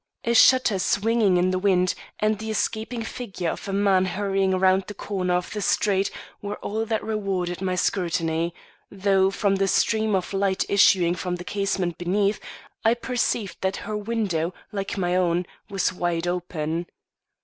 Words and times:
A 0.23 0.33
shutter 0.33 0.79
swinging 0.79 1.37
in 1.37 1.51
the 1.51 1.59
wind, 1.59 1.93
and 2.19 2.39
the 2.39 2.49
escaping 2.49 3.03
figure 3.03 3.51
of 3.51 3.67
a 3.67 3.71
man 3.71 4.05
hurrying 4.05 4.57
round 4.57 4.85
the 4.87 4.95
corner 4.95 5.35
of 5.35 5.53
the 5.53 5.61
street, 5.61 6.09
were 6.41 6.55
all 6.55 6.87
that 6.87 7.03
rewarded 7.03 7.61
my 7.61 7.75
scrutiny; 7.75 8.51
though, 8.89 9.29
from 9.29 9.57
the 9.57 9.67
stream 9.67 10.15
of 10.15 10.33
light 10.33 10.65
issuing 10.67 11.13
from 11.13 11.35
the 11.35 11.43
casement 11.45 11.99
beneath, 11.99 12.39
I 12.83 12.95
perceived 12.95 13.57
that 13.61 13.75
her 13.85 13.95
window, 13.95 14.55
like 14.71 14.97
my 14.97 15.15
own, 15.15 15.45
was 15.69 15.93
wide 15.93 16.25
open. 16.25 16.87